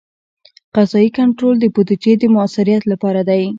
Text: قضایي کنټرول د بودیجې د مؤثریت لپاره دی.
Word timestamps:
قضایي 0.75 1.09
کنټرول 1.19 1.55
د 1.59 1.65
بودیجې 1.73 2.13
د 2.19 2.23
مؤثریت 2.35 2.83
لپاره 2.91 3.21
دی. 3.29 3.43